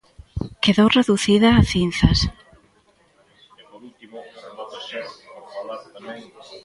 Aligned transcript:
Quedou 0.63 0.87
reducida 0.97 1.49
a 1.59 1.61
cinzas. 1.71 2.19